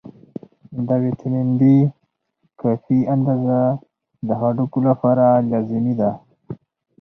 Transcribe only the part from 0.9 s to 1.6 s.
ویټامین